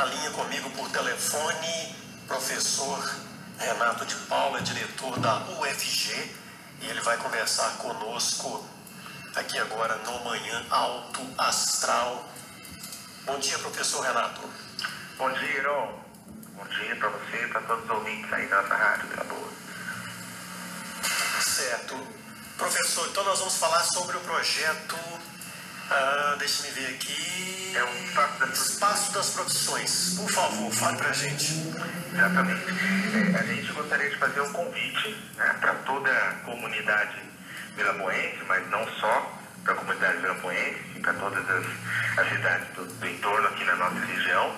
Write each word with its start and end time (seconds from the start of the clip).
na 0.00 0.06
linha 0.06 0.30
comigo 0.30 0.70
por 0.70 0.88
telefone, 0.88 1.94
professor 2.26 3.20
Renato 3.58 4.06
de 4.06 4.14
Paula, 4.30 4.62
diretor 4.62 5.18
da 5.18 5.36
UFG, 5.60 6.36
e 6.80 6.86
ele 6.86 7.02
vai 7.02 7.18
conversar 7.18 7.76
conosco 7.76 8.66
aqui 9.36 9.58
agora 9.58 9.96
no 9.96 10.24
Manhã 10.24 10.64
Alto 10.70 11.20
Astral. 11.36 12.26
Bom 13.26 13.38
dia, 13.40 13.58
professor 13.58 14.00
Renato. 14.00 14.40
Bom 15.18 15.30
dia, 15.32 15.58
Iron. 15.58 16.02
Bom 16.54 16.64
dia 16.64 16.96
para 16.96 17.10
você 17.10 17.44
e 17.44 17.48
para 17.48 17.60
todos 17.60 17.84
os 17.84 17.90
ouvintes 17.90 18.32
aí 18.32 18.46
da 18.46 18.62
nossa 18.62 18.74
rádio, 18.74 19.06
tá 19.14 19.24
boa. 19.24 19.50
Certo. 21.42 22.06
Professor, 22.56 23.06
então 23.06 23.22
nós 23.24 23.38
vamos 23.38 23.56
falar 23.58 23.82
sobre 23.84 24.16
o 24.16 24.20
projeto 24.20 24.96
ah, 25.90 26.36
deixa 26.38 26.62
me 26.62 26.70
ver 26.70 26.94
aqui. 26.94 27.76
É 27.76 27.84
um 27.84 28.04
espaço 28.04 28.38
das, 28.38 28.68
espaço 28.68 29.12
das 29.12 29.30
profissões. 29.30 30.14
Por 30.16 30.30
favor, 30.30 30.72
fale 30.72 30.96
pra 30.96 31.12
gente. 31.12 31.52
Exatamente. 32.12 32.64
É, 33.34 33.38
a 33.38 33.42
gente 33.42 33.72
gostaria 33.72 34.08
de 34.08 34.16
fazer 34.16 34.40
um 34.40 34.52
convite 34.52 35.16
né, 35.36 35.56
para 35.60 35.74
toda 35.74 36.10
a 36.10 36.34
comunidade 36.44 37.16
virapoense, 37.76 38.38
mas 38.46 38.68
não 38.70 38.86
só 39.00 39.36
para 39.64 39.72
a 39.72 39.76
comunidade 39.76 40.18
virapoense, 40.18 41.00
para 41.02 41.12
todas 41.14 41.50
as, 41.50 41.66
as 42.18 42.28
cidades 42.28 42.68
do, 42.74 42.84
do, 42.84 43.08
entorno 43.08 43.48
aqui 43.48 43.64
na 43.64 43.76
nossa 43.76 43.98
região, 43.98 44.56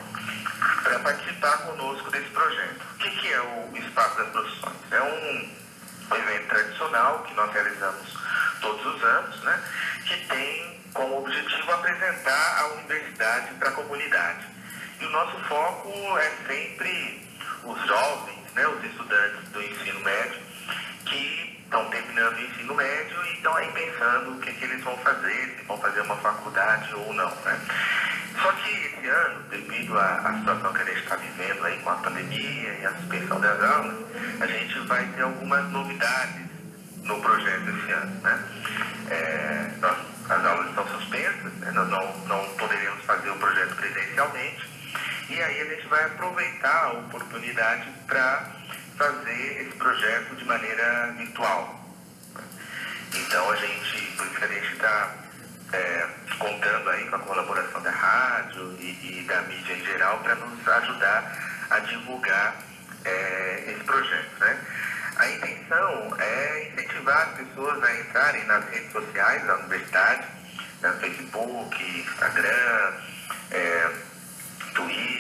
para 0.83 0.99
participar 1.01 1.59
conosco 1.59 2.11
desse 2.11 2.29
projeto. 2.29 2.83
O 2.95 2.99
que, 2.99 3.11
que 3.11 3.33
é 3.33 3.41
o 3.41 3.77
Espaço 3.77 4.19
das 4.19 4.29
Profissões? 4.29 4.77
É 4.91 5.03
um 5.03 6.17
evento 6.17 6.49
tradicional 6.49 7.23
que 7.25 7.35
nós 7.35 7.53
realizamos 7.53 8.19
todos 8.61 8.85
os 8.85 9.03
anos, 9.03 9.43
né, 9.45 9.63
que 10.07 10.27
tem 10.27 10.82
como 10.95 11.19
objetivo 11.19 11.73
apresentar 11.73 12.61
a 12.61 12.67
universidade 12.75 13.55
para 13.55 13.69
a 13.69 13.73
comunidade. 13.73 14.47
E 15.01 15.05
o 15.05 15.11
nosso 15.11 15.39
foco 15.45 16.19
é 16.19 16.31
sempre 16.47 17.29
os 17.65 17.87
jovens, 17.87 18.53
né, 18.55 18.67
os 18.67 18.85
estudantes 18.85 19.49
do 19.51 19.63
ensino 19.63 20.01
médio, 20.01 20.41
que 21.07 21.61
estão 21.65 21.89
terminando 21.89 22.37
o 22.37 22.41
ensino 22.41 22.75
médio 22.75 23.25
e 23.25 23.33
estão 23.35 23.55
aí 23.57 23.69
pensando 23.73 24.33
o 24.33 24.41
que, 24.41 24.53
que 24.53 24.65
eles 24.65 24.85
vão 24.85 24.97
fazer, 24.99 25.57
se 25.59 25.65
vão 25.65 25.79
fazer 25.79 26.01
uma 26.03 26.17
faculdade 26.17 26.95
ou 26.95 27.13
não. 27.15 27.31
Né? 27.31 27.61
Só 28.41 28.53
que 28.53 28.71
esse 28.71 29.07
ano, 29.07 29.43
devido 29.51 29.99
à, 29.99 30.35
situação 30.39 30.73
que 30.73 30.83
a 30.83 30.85
gente 30.85 31.03
está 31.03 31.17
vivendo 31.17 31.65
aí 31.65 31.79
com 31.79 31.91
a 31.91 31.97
pandemia 31.97 32.79
e 32.81 32.87
a 32.87 32.93
suspensão 32.93 33.41
das 33.41 33.61
aulas, 33.63 33.97
a 34.41 34.47
gente 34.47 34.79
vai 34.81 35.07
ter 35.07 35.23
algumas 35.23 35.71
novidades 35.71 36.43
no 37.03 37.21
projeto 37.21 37.69
esse 37.69 37.93
ano. 37.93 38.21
Né? 38.23 38.45
É, 39.11 39.71
nós 39.81 40.13
as 40.29 40.45
aulas 40.45 40.69
estão 40.69 40.87
suspensas, 40.87 41.53
né? 41.55 41.71
nós 41.73 41.89
não, 41.89 42.19
não 42.27 42.49
poderemos 42.57 43.05
fazer 43.05 43.31
o 43.31 43.37
projeto 43.37 43.75
presencialmente, 43.77 44.69
e 45.29 45.43
aí 45.43 45.61
a 45.61 45.65
gente 45.65 45.87
vai 45.89 46.05
aproveitar 46.23 46.85
a 46.85 46.93
oportunidade 46.93 47.91
para 48.07 48.47
fazer 48.97 49.63
esse 49.63 49.77
projeto 49.77 50.37
de 50.37 50.45
maneira 50.45 51.13
virtual. 51.19 51.81
Então 53.15 53.51
a 53.51 53.57
gente, 53.57 54.17
por 54.17 54.27
isso 54.27 54.37
que 54.37 54.45
a 54.45 54.49
gente 54.49 54.73
está 54.73 55.15
é, 55.73 56.09
contando 56.39 56.91
aí 56.91 57.09
com 57.09 57.17
a 57.17 57.19
colaboração 57.19 57.83
da 57.83 57.91
rádio 57.91 58.77
e, 58.79 59.21
e 59.21 59.25
da 59.27 59.43
mídia 59.43 59.75
em 59.75 59.85
geral 59.85 60.21
para 60.21 60.37
nos 60.37 60.69
ajudar 60.69 61.67
a 61.71 61.79
divulgar 61.81 62.57
é, 63.05 63.65
esse 63.67 63.85
projeto. 63.85 64.39
Né? 64.39 64.59
A 65.17 65.29
intenção 65.29 66.17
é 66.19 66.69
incentivar 66.69 67.29
as 67.29 67.35
pessoas 67.39 67.83
a 67.83 68.01
entrarem 68.01 68.45
nas 68.47 68.65
redes 68.71 68.93
sociais 68.93 69.45
da 69.45 69.57
universidade, 69.57 70.27
né, 70.81 70.97
Facebook, 71.01 72.01
Instagram, 72.01 72.93
é, 73.51 73.91
Twitter, 74.75 75.12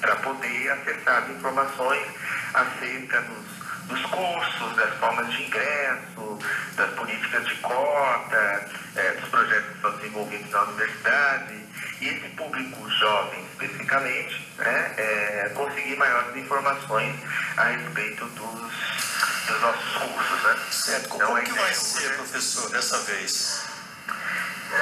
para 0.00 0.16
poder 0.16 0.70
acessar 0.70 1.22
as 1.24 1.30
informações 1.30 2.06
acerca 2.54 3.20
dos, 3.22 3.88
dos 3.88 4.06
cursos, 4.06 4.76
das 4.76 4.94
formas 4.98 5.32
de 5.32 5.42
ingresso, 5.42 6.38
das 6.76 6.90
políticas 6.92 7.46
de 7.46 7.54
cota, 7.56 8.70
é, 8.96 9.12
dos 9.12 9.28
projetos 9.28 9.68
que 9.68 9.74
estão 9.74 9.96
desenvolvidos 9.96 10.50
na 10.50 10.62
universidade. 10.62 11.68
E 12.00 12.08
esse 12.08 12.28
público 12.36 12.88
jovem, 12.90 13.44
especificamente, 13.52 14.48
né, 14.58 14.94
é, 14.96 15.52
conseguir 15.54 15.96
maiores 15.96 16.36
informações 16.36 17.14
a 17.56 17.64
respeito 17.64 18.24
dos 18.26 19.08
dos 19.48 19.60
nossos 19.62 19.92
cursos, 19.94 20.42
né? 20.42 20.56
Certo. 20.70 21.08
Como 21.08 21.38
então, 21.38 21.42
que 21.42 21.52
vai 21.52 21.74
ser, 21.74 22.14
professor, 22.16 22.70
dessa 22.70 22.98
vez? 22.98 23.64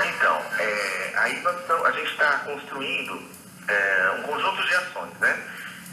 Então, 0.08 0.42
é, 0.58 1.12
aí 1.16 1.40
nós 1.42 1.70
a 1.86 1.92
gente 1.92 2.10
está 2.10 2.38
construindo 2.40 3.22
é, 3.68 4.10
um 4.18 4.22
conjunto 4.22 4.66
de 4.66 4.74
ações, 4.74 5.12
né? 5.20 5.38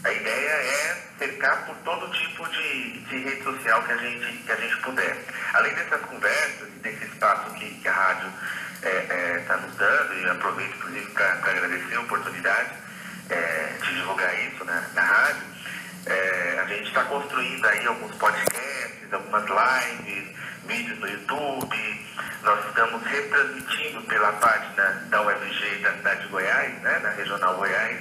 A 0.04 0.12
ideia 0.12 0.50
é 0.50 1.04
cercar 1.18 1.66
por 1.66 1.76
todo 1.78 2.12
tipo 2.12 2.48
de, 2.50 3.00
de 3.00 3.18
rede 3.20 3.44
social 3.44 3.82
que 3.84 3.92
a, 3.94 3.98
gente, 3.98 4.38
que 4.44 4.52
a 4.52 4.56
gente 4.56 4.78
puder. 4.78 5.18
Além 5.54 5.74
dessas 5.74 6.02
conversas 6.02 6.68
e 6.68 6.80
desse 6.80 7.06
espaço 7.06 7.54
que, 7.54 7.70
que 7.76 7.88
a 7.88 7.94
rádio 7.94 8.30
está 8.82 8.90
é, 8.90 9.36
é 9.36 9.44
tá 9.48 9.58
nos 9.58 9.76
dando, 9.78 10.14
e 10.14 10.30
aproveito 10.30 10.76
inclusive 10.76 11.12
para 11.12 11.32
agradecer 11.32 11.96
a 11.96 12.02
oportunidade 12.02 12.70
é, 13.30 13.74
de 13.82 13.96
divulgar 13.96 14.40
isso 14.44 14.66
né, 14.66 14.90
na 14.94 15.02
rádio, 15.02 15.44
é, 16.06 16.60
a 16.62 16.66
gente 16.66 16.88
está 16.90 17.04
construindo 17.06 17.66
aí 17.66 17.86
alguns 17.88 18.14
podcasts, 18.16 18.63
algumas 19.16 19.44
lives, 19.46 20.28
vídeos 20.66 21.00
no 21.00 21.08
YouTube. 21.08 22.06
Nós 22.44 22.66
estamos 22.68 23.04
retransmitindo 23.04 24.02
pela 24.02 24.32
página 24.34 25.06
da 25.10 25.22
UFG 25.22 25.78
da 25.82 25.94
cidade 25.94 26.22
de 26.22 26.28
Goiás, 26.28 26.74
né, 26.82 27.00
na 27.00 27.10
Regional 27.10 27.56
Goiás, 27.56 27.98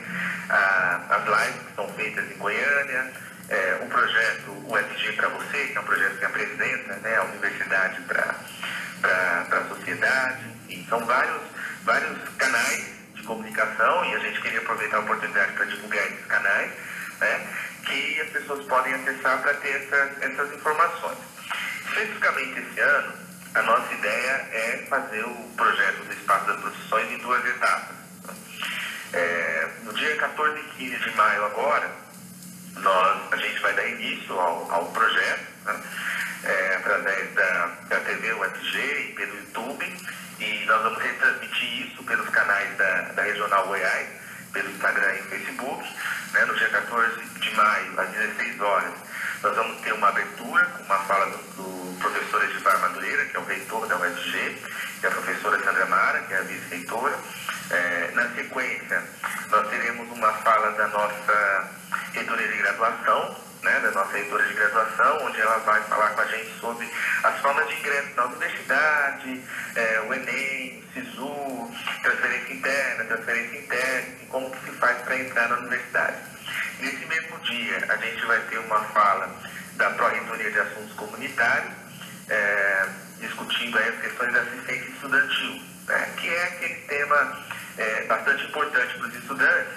a, 0.49 1.00
as 1.11 1.25
lives 1.25 1.62
que 1.67 1.75
são 1.77 1.89
feitas 1.95 2.31
em 2.31 2.39
Goiânia. 2.39 3.12
É, 3.49 3.81
o 3.83 3.87
projeto 3.87 4.50
UFG 4.67 5.12
para 5.12 5.28
você, 5.28 5.67
que 5.69 5.77
é 5.77 5.81
um 5.81 5.84
projeto 5.84 6.19
que 6.19 6.25
apresenta 6.25 6.95
né, 6.97 7.17
a 7.17 7.23
universidade 7.25 8.00
para 8.03 8.37
a 9.50 9.65
sociedade. 9.69 10.44
E 10.71 10.87
são 10.89 11.05
vários, 11.05 11.43
vários 11.84 12.19
canais 12.39 12.93
de 13.15 13.23
comunicação 13.25 14.05
e 14.06 14.15
a 14.15 14.19
gente 14.21 14.41
queria 14.41 14.61
aproveitar 14.61 14.97
a 14.97 15.00
oportunidade 15.00 15.53
para 15.53 15.67
divulgar 15.67 16.06
esses 16.06 16.27
canais. 16.27 16.73
Né? 17.21 17.47
Que 17.84 18.20
as 18.20 18.28
pessoas 18.31 18.65
podem 18.66 18.94
acessar 18.94 19.41
para 19.43 19.54
ter 19.54 19.82
essas, 19.82 20.22
essas 20.22 20.53
informações. 20.54 21.19
Especificamente 21.88 22.60
esse 22.60 22.81
ano, 22.81 23.12
a 23.54 23.62
nossa 23.62 23.93
ideia 23.93 24.48
é 24.53 24.87
fazer 24.88 25.25
o 25.25 25.53
projeto 25.56 26.04
do 26.04 26.12
Espaço 26.12 26.47
das 26.47 26.60
Profissões 26.60 27.10
em 27.10 27.19
duas 27.19 27.44
etapas. 27.44 27.97
É, 29.12 29.69
no 29.82 29.93
dia 29.93 30.16
14 30.16 30.59
e 30.59 30.65
15 30.78 30.97
de 30.98 31.16
maio 31.16 31.44
agora, 31.44 31.91
nós, 32.76 33.32
a 33.32 33.37
gente 33.37 33.60
vai 33.60 33.75
dar 33.75 33.87
início 33.87 34.38
ao, 34.41 34.72
ao 34.72 34.87
projeto, 34.87 35.47
né, 35.66 35.82
é, 36.44 36.76
através 36.76 37.34
da, 37.34 37.66
da 37.88 38.00
TV 38.00 38.32
UFG 38.32 38.78
e 38.78 39.12
pelo 39.14 39.37
YouTube, 39.37 39.97
e 40.41 40.64
nós 40.64 40.82
vamos 40.82 41.03
retransmitir 41.03 41.87
isso 41.87 42.03
pelos 42.04 42.28
canais 42.31 42.76
da, 42.78 43.03
da 43.12 43.22
Regional 43.22 43.66
Goiás, 43.66 44.09
pelo 44.52 44.70
Instagram 44.70 45.14
e 45.14 45.22
Facebook 45.22 45.84
né, 46.32 46.44
no 46.44 46.54
dia 46.54 46.68
14 46.68 47.20
de 47.40 47.54
maio, 47.54 48.00
às 48.00 48.08
16 48.10 48.60
horas, 48.60 48.92
nós 49.42 49.56
vamos 49.56 49.80
ter 49.80 49.92
uma 49.92 50.08
abertura 50.08 50.64
com 50.66 50.84
uma 50.84 50.98
fala 51.00 51.26
do, 51.26 51.38
do 51.56 51.98
professor 51.98 52.44
Edivar 52.44 52.78
Madureira, 52.80 53.24
que 53.26 53.36
é 53.36 53.40
o 53.40 53.44
reitor 53.44 53.86
da 53.86 53.96
UFG, 53.96 54.58
e 55.02 55.06
a 55.06 55.10
professora 55.10 55.62
Sandra 55.64 55.86
Mara, 55.86 56.20
que 56.20 56.32
é 56.32 56.38
a 56.38 56.42
vice-reitora. 56.42 57.18
É, 57.70 58.10
na 58.14 58.28
sequência, 58.34 59.02
nós 59.50 59.68
teremos 59.68 60.10
uma 60.10 60.32
fala 60.34 60.72
da 60.72 60.88
nossa 60.88 61.70
reitora 62.12 62.46
de 62.46 62.56
graduação, 62.58 63.36
né, 63.62 63.80
da 63.80 63.90
nossa 63.92 64.12
reitora 64.12 64.44
de 64.44 64.54
graduação, 64.54 65.26
onde 65.26 65.40
ela 65.40 65.58
vai 65.58 65.80
falar 65.84 66.10
com 66.10 66.20
a 66.20 66.26
gente 66.26 66.60
sobre 66.60 66.90
as 67.22 67.40
formas 67.40 67.66
de 67.69 67.74
ingresso 67.76 68.14
na 68.16 68.24
universidade, 68.26 69.42
é, 69.74 70.00
o 70.06 70.14
Enem, 70.14 70.72
transferência 72.22 72.55
interna, 72.55 73.05
transferência 73.05 73.59
interna, 73.59 74.09
e 74.22 74.27
como 74.27 74.50
que 74.50 74.65
se 74.65 74.77
faz 74.78 74.99
para 75.03 75.19
entrar 75.19 75.49
na 75.49 75.59
universidade. 75.59 76.16
Nesse 76.81 77.05
mesmo 77.06 77.38
dia, 77.41 77.85
a 77.88 77.96
gente 77.96 78.26
vai 78.26 78.41
ter 78.43 78.58
uma 78.58 78.81
fala 78.87 79.41
da 79.76 79.91
Pró-Reitoria 79.91 80.50
de 80.50 80.58
Assuntos 80.58 80.93
Comunitários, 80.94 81.73
é, 82.29 82.87
discutindo 83.20 83.79
as 83.79 84.00
questões 84.00 84.32
da 84.32 84.41
assistência 84.41 84.88
estudantil, 84.88 85.62
né, 85.88 86.12
que 86.17 86.29
é 86.29 86.43
aquele 86.44 86.75
tema 86.75 87.44
é, 87.79 88.05
bastante 88.05 88.44
importante 88.44 88.99
para 88.99 89.08
os 89.08 89.14
estudantes, 89.14 89.73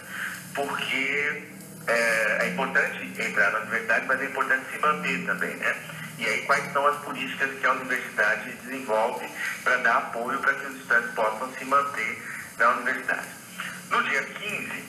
porque 0.54 1.44
é, 1.88 2.38
é, 2.42 2.48
importante 2.50 3.22
entrar 3.22 3.52
na 3.52 3.60
universidade, 3.60 4.06
mas 4.08 4.22
é 4.22 4.26
importante 4.26 4.66
se 4.72 4.80
manter 4.80 5.26
também, 5.26 5.56
né? 5.56 5.76
E 6.18 6.26
aí 6.26 6.42
quais 6.44 6.72
são 6.72 6.88
as 6.88 6.96
políticas 7.04 7.52
que 7.60 7.66
a 7.66 7.74
universidade 7.74 8.52
desenvolve 8.64 9.28
para 9.64 9.78
dar 9.78 9.98
apoio 9.98 10.40
para 10.40 10.54
que 10.54 10.66
os 10.68 10.76
estudantes 10.78 11.12
possam 11.12 11.54
se 11.54 11.66
manter 11.66 12.35
na 12.58 12.70
universidade. 12.70 13.28
No 13.90 14.04
dia 14.04 14.24
15, 14.24 14.84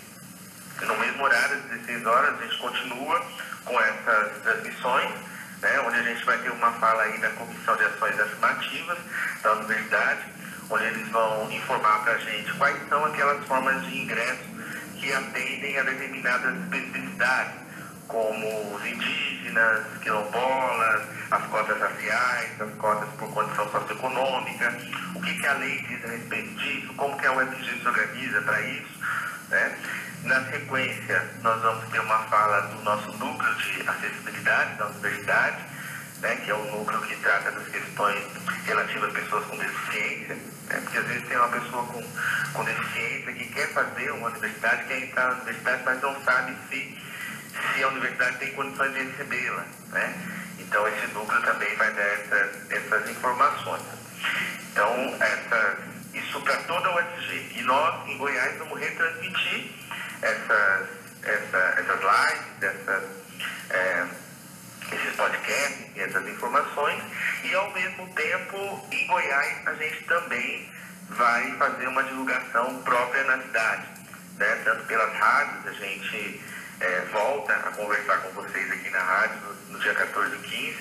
no 0.83 0.97
mesmo 0.99 1.25
horário, 1.25 1.57
às 1.57 1.63
16 1.65 2.07
horas, 2.07 2.39
a 2.39 2.43
gente 2.43 2.59
continua 2.59 3.27
com 3.65 3.81
essas 3.81 4.43
transmissões, 4.43 5.11
né, 5.61 5.81
onde 5.81 5.97
a 5.99 6.03
gente 6.03 6.25
vai 6.25 6.39
ter 6.39 6.51
uma 6.51 6.73
fala 6.73 7.03
aí 7.03 7.19
da 7.19 7.31
Comissão 7.31 7.77
de 7.77 7.85
Ações 7.85 8.21
Afirmativas 8.21 8.99
da 9.43 9.53
universidade, 9.55 10.23
onde 10.71 10.85
eles 10.85 11.09
vão 11.09 11.51
informar 11.51 12.03
para 12.05 12.13
a 12.13 12.19
gente 12.19 12.53
quais 12.55 12.89
são 12.89 13.05
aquelas 13.05 13.45
formas 13.47 13.85
de 13.87 13.99
ingresso 13.99 14.57
que 14.99 15.13
atendem 15.13 15.79
a 15.79 15.83
determinadas 15.83 16.57
especificidades, 16.57 17.55
como 18.09 18.75
os 18.75 18.87
indígenas, 18.87 19.85
quilombolas, 20.03 21.03
as 21.31 21.47
cotas 21.47 21.81
raciais, 21.81 22.61
as 22.61 22.73
cotas 22.75 23.09
por 23.19 23.29
condição 23.33 23.69
socioeconômica, 23.71 24.79
o 25.15 25.21
que, 25.21 25.35
que 25.39 25.47
a 25.47 25.55
lei 25.55 25.83
diz 25.83 26.05
a 26.05 26.09
respeito 26.09 26.55
disso, 26.55 26.95
como 26.95 27.17
que 27.19 27.27
a 27.27 27.33
UFG 27.33 27.81
se 27.81 27.89
organiza 27.89 28.43
para 28.43 28.61
isso. 28.63 29.01
Né? 29.49 29.79
Na 30.25 30.45
sequência, 30.51 31.31
nós 31.43 31.61
vamos 31.63 31.89
ter 31.91 32.01
uma 32.01 32.19
fala 32.25 32.61
do 32.63 32.83
nosso 32.83 33.13
núcleo 33.13 33.55
de 33.57 33.89
acessibilidade 33.89 34.75
da 34.77 34.87
universidade, 34.87 35.65
né, 36.21 36.37
que 36.37 36.51
é 36.51 36.55
o 36.55 36.65
núcleo 36.73 37.01
que 37.03 37.17
trata 37.17 37.53
das 37.53 37.69
questões 37.69 38.25
relativas 38.65 39.11
a 39.11 39.21
pessoas 39.21 39.45
com 39.45 39.57
deficiência, 39.57 40.35
né, 40.35 40.81
porque 40.83 40.99
às 40.99 41.07
vezes 41.07 41.29
tem 41.29 41.37
uma 41.37 41.49
pessoa 41.49 41.87
com, 41.87 42.03
com 42.55 42.65
deficiência 42.65 43.33
que 43.35 43.45
quer 43.53 43.69
fazer 43.73 44.11
uma 44.13 44.29
universidade, 44.29 44.85
quer 44.85 45.03
entrar 45.03 45.29
na 45.29 45.35
universidade, 45.35 45.83
mas 45.85 46.03
não 46.03 46.25
sabe 46.25 46.57
se, 46.71 46.99
se 47.75 47.85
a 47.85 47.89
universidade 47.89 48.39
tem 48.39 48.53
condições 48.55 48.93
de 48.95 49.03
recebê-la. 49.05 49.65
Né? 49.91 50.46
Então 50.59 50.87
esse 50.89 51.07
núcleo 51.09 51.43
também 51.43 51.75
vai 51.77 51.93
dar 51.93 52.03
essa, 52.03 52.51
essas 52.71 53.11
informações. 53.11 53.83
Então, 54.73 55.17
essa, 55.21 55.79
isso 56.13 56.41
para 56.43 56.57
toda 56.65 56.89
a 56.89 56.97
UFG. 56.97 57.53
E 57.57 57.63
nós, 57.63 58.09
em 58.09 58.19
Goiás, 58.19 58.59
vamos 58.59 58.79
retransmitir 58.79 59.73
essas, 60.21 60.89
essa, 61.23 61.59
essas 61.79 62.01
lives, 62.01 62.63
essas, 62.63 63.05
é, 63.71 64.07
esses 64.93 65.17
podcasts 65.17 65.87
essas 65.97 66.29
informações. 66.29 67.03
E, 67.45 67.55
ao 67.55 67.71
mesmo 67.73 68.07
tempo, 68.09 68.87
em 68.93 69.07
Goiás, 69.07 69.67
a 69.67 69.75
gente 69.75 70.05
também 70.05 70.71
vai 71.09 71.53
fazer 71.57 71.89
uma 71.89 72.03
divulgação 72.03 72.83
própria 72.83 73.25
na 73.25 73.43
cidade. 73.43 73.87
Né? 74.37 74.63
Tanto 74.65 74.85
pelas 74.85 75.13
rádios, 75.15 75.67
a 75.69 75.73
gente 75.73 76.41
é, 76.81 77.01
volta 77.13 77.53
a 77.53 77.73
conversar 77.73 78.19
com 78.19 78.31
vocês 78.31 78.71
aqui 78.71 78.91
na 78.91 79.01
rádio 79.01 79.37
no, 79.41 79.73
no 79.73 79.79
dia 79.81 79.95
14 79.95 80.35
e 80.35 80.39
15, 80.39 80.79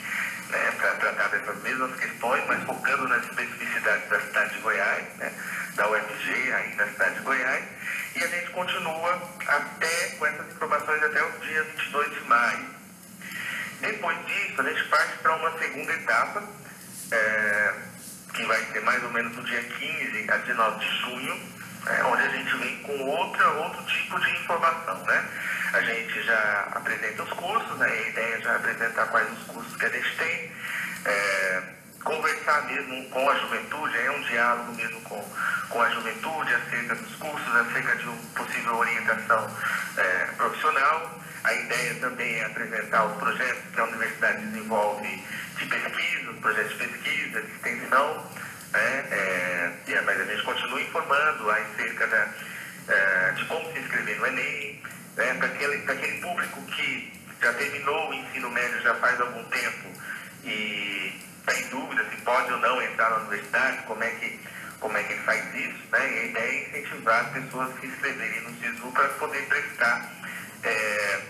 né, 0.49 0.71
para 0.77 0.95
tratar 0.95 1.27
dessas 1.29 1.61
mesmas 1.63 1.95
questões, 1.99 2.43
mas 2.47 2.63
focando 2.63 3.07
nas 3.07 3.23
especificidades 3.23 4.09
da 4.09 4.19
cidade 4.19 4.53
de 4.55 4.59
Goiás, 4.61 5.05
né, 5.17 5.31
da 5.75 5.89
UFG 5.89 6.53
aí 6.53 6.75
na 6.75 6.87
cidade 6.87 7.15
de 7.15 7.21
Goiás. 7.21 7.63
E 8.15 8.23
a 8.23 8.27
gente 8.27 8.51
continua 8.51 9.21
até 9.47 10.09
com 10.17 10.25
essas 10.25 10.47
informações 10.47 11.03
até 11.03 11.23
o 11.23 11.31
dia 11.39 11.63
22 11.63 12.13
de 12.13 12.21
maio. 12.21 12.75
Depois 13.81 14.25
disso, 14.25 14.61
a 14.61 14.63
gente 14.63 14.83
parte 14.85 15.17
para 15.17 15.35
uma 15.35 15.57
segunda 15.57 15.93
etapa, 15.93 16.43
é, 17.11 17.73
que 18.33 18.45
vai 18.45 18.63
ser 18.71 18.81
mais 18.81 19.03
ou 19.03 19.11
menos 19.11 19.35
no 19.35 19.43
dia 19.43 19.61
15 19.63 20.31
a 20.31 20.37
19 20.37 20.79
de 20.79 20.97
junho, 21.01 21.55
é, 21.87 22.03
onde 22.03 22.23
a 22.23 22.29
gente 22.29 22.57
vem 22.57 22.81
com 22.83 22.99
outra, 23.03 23.47
outro 23.51 23.83
tipo 23.85 24.19
de 24.19 24.31
informação. 24.31 24.97
Né? 25.03 25.29
A 25.75 25.81
gente 25.81 26.23
já 26.23 26.69
apresenta 26.73 27.21
os 27.21 27.33
cursos, 27.33 27.77
né? 27.77 27.85
a 27.85 28.09
ideia 28.09 28.35
é 28.35 28.41
já 28.41 28.55
apresentar 28.55 29.07
quais 29.07 29.29
os 29.33 29.43
cursos 29.43 29.75
que 29.75 29.85
a 29.85 29.89
gente 29.89 30.15
tem, 30.15 30.51
é, 31.03 31.63
conversar 32.01 32.65
mesmo 32.67 33.09
com 33.09 33.29
a 33.29 33.35
juventude, 33.35 33.97
é 33.97 34.11
um 34.11 34.21
diálogo 34.21 34.73
mesmo 34.73 35.01
com, 35.01 35.21
com 35.67 35.81
a 35.81 35.89
juventude 35.89 36.53
acerca 36.53 36.95
dos 36.95 37.15
cursos, 37.15 37.55
acerca 37.57 37.93
de 37.97 38.05
uma 38.07 38.17
possível 38.35 38.77
orientação 38.77 39.51
é, 39.97 40.25
profissional. 40.37 41.19
A 41.43 41.53
ideia 41.53 41.95
também 41.95 42.35
é 42.35 42.45
apresentar 42.45 43.07
os 43.07 43.17
projetos 43.17 43.63
que 43.73 43.79
a 43.81 43.83
universidade 43.83 44.45
desenvolve 44.45 45.23
de 45.57 45.65
pesquisa, 45.65 46.31
os 46.31 46.39
projetos 46.39 46.71
de 46.71 46.87
pesquisa, 46.87 47.41
de 47.41 47.51
extensão, 47.51 48.31
né? 48.71 49.05
é, 49.11 50.01
mas 50.05 50.21
a 50.21 50.23
gente 50.23 50.43
continua 50.43 50.81
informando 50.81 51.51
acerca 51.51 52.07
da, 52.07 52.27
é, 52.87 53.31
de 53.31 53.43
como 53.43 53.73
se 53.73 53.79
inscrever 53.79 54.19
no 54.19 54.27
Enem, 54.27 54.81
né? 55.15 55.33
para 55.35 55.47
aquele, 55.47 55.91
aquele 55.91 56.21
público 56.21 56.61
que 56.63 57.13
já 57.41 57.53
terminou 57.53 58.09
o 58.09 58.13
ensino 58.13 58.49
médio 58.49 58.81
já 58.81 58.95
faz 58.95 59.19
algum 59.19 59.43
tempo 59.45 59.89
e 60.43 61.21
está 61.39 61.59
em 61.59 61.69
dúvida 61.69 62.05
se 62.09 62.17
pode 62.17 62.51
ou 62.51 62.59
não 62.59 62.81
entrar 62.81 63.09
na 63.09 63.17
universidade, 63.17 63.83
como 63.83 64.03
é 64.03 64.09
que, 64.11 64.39
como 64.79 64.97
é 64.97 65.03
que 65.03 65.15
faz 65.19 65.55
isso, 65.55 65.79
né? 65.91 66.11
E 66.11 66.19
a 66.19 66.23
ideia 66.25 66.51
é 66.51 66.69
incentivar 66.69 67.25
as 67.25 67.31
pessoas 67.31 67.69
a 67.69 67.79
se 67.79 67.87
inscreverem 67.87 68.41
no 68.41 68.59
SISU 68.59 68.91
para 68.91 69.09
poder 69.09 69.45
prestar 69.47 70.11
é, 70.63 71.21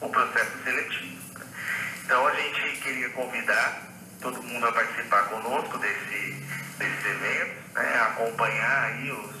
o 0.00 0.08
processo 0.08 0.52
seletivo. 0.64 1.20
Então 2.04 2.26
a 2.26 2.34
gente 2.34 2.80
queria 2.80 3.08
convidar 3.10 3.82
todo 4.20 4.42
mundo 4.42 4.66
a 4.66 4.72
participar 4.72 5.24
conosco 5.24 5.78
desse, 5.78 6.44
desses 6.78 7.06
eventos, 7.06 7.74
né? 7.74 8.00
acompanhar 8.02 8.84
aí 8.84 9.12
os, 9.12 9.39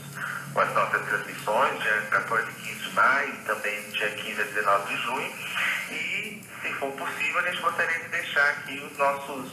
as 0.56 0.74
nossas 0.74 1.06
transmissões, 1.06 1.82
dia 1.82 2.02
14 2.10 2.50
e 2.50 2.54
15 2.54 2.80
de 2.80 2.94
maio, 2.94 3.36
também 3.46 3.90
dia 3.90 4.10
15 4.10 4.40
a 4.40 4.44
19 4.44 4.94
de 4.94 5.02
junho. 5.02 5.34
E, 5.90 6.42
se 6.62 6.72
for 6.74 6.92
possível, 6.92 7.38
a 7.38 7.50
gente 7.50 7.60
gostaria 7.62 7.98
de 8.00 8.08
deixar 8.08 8.48
aqui 8.50 8.80
os 8.80 8.98
nossos, 8.98 9.52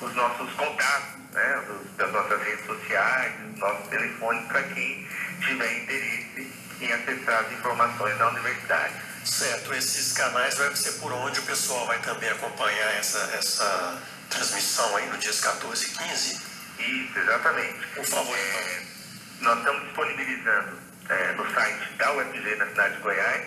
os 0.00 0.14
nossos 0.14 0.52
contatos, 0.52 1.20
né? 1.32 1.64
das 1.96 2.12
nossas 2.12 2.42
redes 2.42 2.66
sociais, 2.66 3.32
os 3.54 3.58
nossos 3.58 3.88
telefones, 3.88 4.46
para 4.46 4.62
quem 4.62 5.08
tiver 5.40 5.82
interesse 5.82 6.52
em 6.80 6.92
acessar 6.92 7.40
as 7.40 7.52
informações 7.52 8.18
da 8.18 8.28
universidade. 8.28 8.94
Certo, 9.24 9.74
esses 9.74 10.12
canais 10.12 10.56
vai 10.56 10.74
ser 10.76 10.92
por 11.00 11.12
onde 11.12 11.40
o 11.40 11.42
pessoal 11.42 11.86
vai 11.86 11.98
também 12.00 12.28
acompanhar 12.30 12.94
essa, 12.96 13.18
essa 13.36 14.02
transmissão 14.30 14.96
aí 14.96 15.08
no 15.08 15.18
dias 15.18 15.40
14 15.40 15.84
e 15.84 15.88
15? 15.88 16.40
Isso, 16.78 17.18
exatamente. 17.18 17.86
Por 17.94 18.04
favor, 18.04 18.36
é, 18.36 18.82
então. 18.82 18.95
Nós 19.40 19.58
estamos 19.58 19.82
disponibilizando 19.84 20.78
é, 21.08 21.32
no 21.32 21.50
site 21.52 21.94
da 21.98 22.12
UFG 22.12 22.56
na 22.56 22.66
cidade 22.66 22.96
de 22.96 23.02
Goiás. 23.02 23.46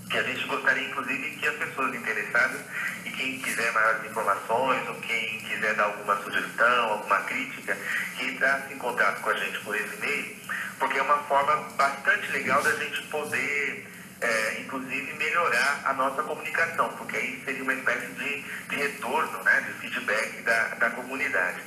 que 0.09 0.17
a 0.17 0.23
gente 0.23 0.45
gostaria, 0.45 0.87
inclusive, 0.89 1.31
que 1.31 1.47
as 1.47 1.55
pessoas 1.55 1.93
interessadas 1.93 2.61
e 3.05 3.11
quem 3.11 3.39
quiser 3.39 3.71
maiores 3.73 4.09
informações 4.09 4.87
ou 4.87 4.95
quem 4.95 5.39
quiser 5.39 5.75
dar 5.75 5.85
alguma 5.85 6.15
sugestão, 6.23 6.91
alguma 6.91 7.19
crítica, 7.21 7.77
que 8.17 8.25
entrasse 8.25 8.73
em 8.73 8.77
contato 8.77 9.21
com 9.21 9.29
a 9.29 9.33
gente 9.33 9.59
por 9.59 9.75
esse 9.75 9.95
e-mail, 9.95 10.37
porque 10.79 10.97
é 10.97 11.01
uma 11.01 11.19
forma 11.23 11.55
bastante 11.75 12.31
legal 12.31 12.61
da 12.63 12.71
gente 12.75 13.01
poder, 13.03 13.87
é, 14.21 14.61
inclusive, 14.61 15.13
melhorar 15.13 15.81
a 15.85 15.93
nossa 15.93 16.23
comunicação, 16.23 16.89
porque 16.97 17.17
aí 17.17 17.41
seria 17.43 17.63
uma 17.63 17.73
espécie 17.73 18.07
de, 18.07 18.41
de 18.69 18.75
retorno, 18.75 19.43
né, 19.43 19.61
de 19.61 19.73
feedback 19.79 20.41
da, 20.43 20.67
da 20.75 20.89
comunidade. 20.91 21.61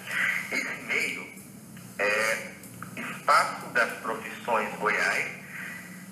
Esse 0.51 0.67
e-mail 0.67 1.29
é 1.99 2.51
Espaço 2.97 3.67
das 3.73 3.91
Profissões 3.99 4.75
Goiás, 4.77 5.29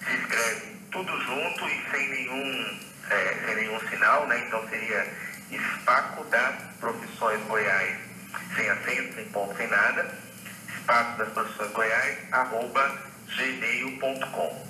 se 0.04 0.16
escreve 0.16 0.78
tudo 0.90 1.20
junto 1.20 1.68
e 1.68 1.90
sem 1.90 2.08
nenhum, 2.08 2.80
é, 3.10 3.34
sem 3.44 3.54
nenhum 3.56 3.80
sinal, 3.88 4.26
né? 4.26 4.44
Então 4.46 4.66
seria 4.68 5.06
Espaco 5.50 6.24
das 6.24 6.54
Profissões 6.80 7.40
Goiás, 7.46 7.98
sem 8.54 8.68
acento, 8.68 9.14
sem 9.14 9.24
ponto, 9.26 9.56
sem 9.56 9.66
nada, 9.68 10.14
Espaço 10.98 11.18
das 11.18 11.28
Profissões 11.28 11.70
Goiás, 11.72 12.18
arroba 12.32 12.98
gmail.com. 13.36 14.68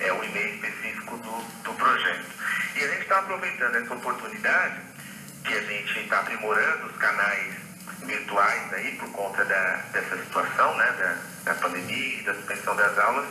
É 0.00 0.12
o 0.12 0.24
e-mail 0.24 0.54
específico 0.54 1.16
do, 1.16 1.62
do 1.62 1.72
projeto. 1.74 2.26
E 2.74 2.84
a 2.84 2.88
gente 2.88 3.02
está 3.02 3.18
aproveitando 3.20 3.76
essa 3.76 3.94
oportunidade 3.94 4.80
que 5.42 5.54
a 5.54 5.60
gente 5.62 6.00
está 6.00 6.20
aprimorando 6.20 6.86
os 6.86 6.96
canais 6.98 7.54
virtuais 8.04 8.74
aí 8.74 8.96
por 8.96 9.10
conta 9.12 9.42
da, 9.44 9.76
dessa 9.92 10.18
situação, 10.18 10.76
né, 10.76 10.92
da, 10.98 11.52
da 11.52 11.60
pandemia 11.60 12.20
e 12.20 12.22
da 12.24 12.34
suspensão 12.34 12.76
das 12.76 12.98
aulas, 12.98 13.26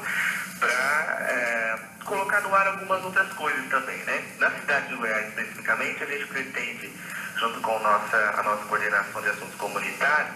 para 0.59 1.17
é, 1.21 1.79
colocar 2.03 2.41
no 2.41 2.55
ar 2.55 2.67
algumas 2.67 3.03
outras 3.03 3.31
coisas 3.33 3.69
também, 3.69 3.97
né? 4.05 4.23
Na 4.39 4.49
cidade 4.51 4.87
de 4.87 4.95
Goiás, 4.95 5.27
especificamente, 5.27 6.03
a 6.03 6.07
gente 6.07 6.25
pretende, 6.25 6.93
junto 7.37 7.59
com 7.61 7.79
nossa, 7.79 8.17
a 8.37 8.43
nossa 8.43 8.63
coordenação 8.65 9.21
de 9.21 9.29
assuntos 9.29 9.55
comunitários, 9.55 10.35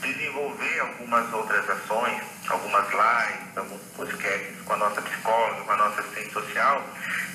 desenvolver 0.00 0.80
algumas 0.80 1.32
outras 1.32 1.68
ações, 1.70 2.22
algumas 2.48 2.86
lives, 2.88 3.56
alguns 3.56 3.80
podcasts 3.96 4.60
com 4.64 4.72
a 4.72 4.76
nossa 4.76 5.02
psicóloga, 5.02 5.62
com 5.62 5.72
a 5.72 5.76
nossa 5.76 6.00
assistente 6.00 6.32
social, 6.32 6.84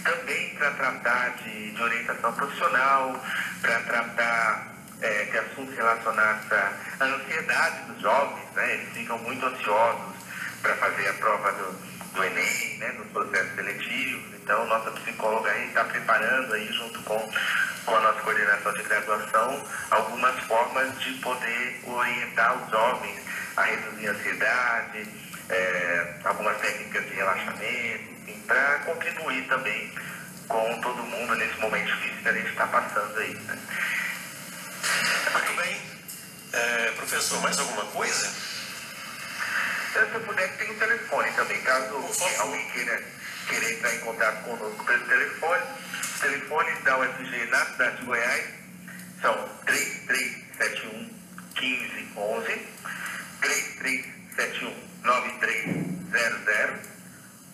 também 0.03 0.55
para 0.55 0.71
tratar 0.71 1.29
de, 1.43 1.71
de, 1.71 1.81
orientação 1.81 2.33
profissional, 2.33 3.23
para 3.61 3.79
tratar 3.81 4.73
é, 5.01 5.23
de 5.25 5.37
assuntos 5.37 5.75
relacionados 5.75 6.51
à 6.51 7.03
ansiedade 7.03 7.91
dos 7.91 8.01
jovens, 8.01 8.51
né? 8.55 8.73
Eles 8.73 8.93
ficam 8.93 9.17
muito 9.19 9.45
ansiosos 9.45 10.15
para 10.61 10.75
fazer 10.75 11.07
a 11.07 11.13
prova 11.13 11.51
do, 11.53 11.71
do 12.13 12.23
Enem, 12.23 12.77
né, 12.79 12.91
nos 12.97 13.07
processos 13.07 13.55
seletivos. 13.55 14.33
Então, 14.33 14.65
nossa 14.65 14.91
psicóloga 14.91 15.55
está 15.59 15.83
preparando 15.83 16.53
aí 16.53 16.71
junto 16.71 17.01
com, 17.03 17.31
com 17.87 17.95
a 17.95 18.01
nossa 18.01 18.19
coordenação 18.19 18.73
de 18.73 18.83
graduação, 18.83 19.65
algumas 19.91 20.37
formas 20.43 20.99
de 20.99 21.13
poder 21.13 21.81
orientar 21.85 22.61
os 22.61 22.69
jovens 22.69 23.21
a 23.55 23.63
reduzir 23.63 24.07
a 24.09 24.11
ansiedade, 24.11 25.07
é, 25.49 26.15
algumas 26.25 26.57
técnicas 26.57 27.05
de 27.05 27.13
relaxamento, 27.13 28.17
para 28.45 28.79
contribuir 28.79 29.47
também 29.47 29.93
com 30.49 30.81
todo 30.81 31.01
mundo 31.01 31.35
nesse 31.35 31.57
momento 31.61 31.85
difícil 31.85 32.21
que 32.23 32.27
a 32.29 32.33
gente 32.33 32.49
está 32.49 32.67
passando 32.67 33.17
aí. 33.19 33.33
Né? 33.33 33.57
Muito 35.31 35.53
bem. 35.55 35.81
É, 36.51 36.91
professor, 36.91 37.41
mais 37.41 37.57
alguma 37.57 37.85
coisa? 37.85 38.27
Se 39.93 39.99
eu 39.99 40.19
puder, 40.25 40.57
tem 40.57 40.71
um 40.71 40.77
telefone 40.77 41.31
também, 41.31 41.61
caso 41.61 41.95
alguém 42.39 42.69
queira, 42.71 43.01
queira 43.47 43.71
entrar 43.71 43.95
em 43.95 43.99
contato 43.99 44.43
conosco 44.43 44.83
pelo 44.83 45.05
telefone. 45.05 45.63
Telefones 46.19 46.83
da 46.83 46.97
UFG 46.97 47.45
na 47.51 47.65
cidade 47.65 47.97
de 47.97 48.05
Goiás 48.05 48.45
são 49.21 49.49
3371 49.65 51.09
1511, 51.61 52.67
3371 53.41 54.73
9300 55.03 56.87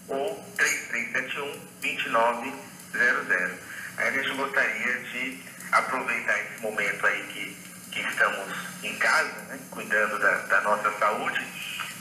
ou 0.08 0.54
3371 0.58 1.60
2900. 1.82 3.60
Aí 3.98 4.08
a 4.08 4.12
gente 4.12 4.36
gostaria 4.36 5.00
de 5.00 5.44
aproveitar 5.72 6.40
esse 6.40 6.62
momento 6.62 7.06
aí 7.06 7.24
que, 7.28 7.58
que 7.92 8.08
estamos 8.08 8.48
em 8.82 8.96
casa, 8.98 9.42
né, 9.50 9.60
cuidando 9.72 10.20
da, 10.20 10.32
da 10.38 10.62
nossa 10.62 10.92
saúde, 11.00 11.46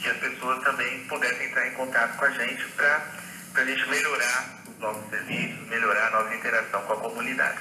que 0.01 0.09
as 0.09 0.17
pessoas 0.19 0.63
também 0.63 1.05
pudessem 1.07 1.47
entrar 1.47 1.67
em 1.67 1.73
contato 1.73 2.17
com 2.17 2.25
a 2.25 2.31
gente 2.31 2.65
para 2.71 3.05
a 3.57 3.65
gente 3.65 3.89
melhorar 3.89 4.63
os 4.69 4.79
nossos 4.79 5.11
serviços, 5.11 5.42
interação 6.43 6.83
com 6.83 6.93
a 6.93 6.97
comunidade. 6.97 7.61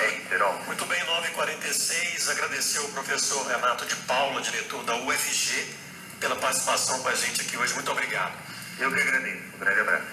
É 0.00 0.08
isso, 0.10 0.34
Heron. 0.34 0.52
Muito 0.66 0.84
bem, 0.86 1.00
9h46. 1.00 2.30
Agradecer 2.30 2.78
ao 2.78 2.88
professor 2.88 3.46
Renato 3.46 3.86
de 3.86 3.94
Paula, 3.96 4.40
diretor 4.42 4.82
da 4.84 4.96
UFG, 4.96 5.76
pela 6.18 6.36
participação 6.36 7.00
com 7.00 7.08
a 7.08 7.14
gente 7.14 7.40
aqui 7.40 7.56
hoje. 7.56 7.74
Muito 7.74 7.90
obrigado. 7.90 8.34
Eu 8.78 8.92
que 8.92 9.00
agradeço. 9.00 9.42
Um 9.54 9.58
grande 9.58 9.80
abraço. 9.80 10.06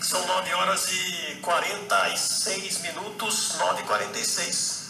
São 0.00 0.26
9 0.26 0.54
horas 0.54 0.88
e 0.90 1.38
46 1.42 2.78
minutos, 2.78 3.56
9h46. 3.58 4.81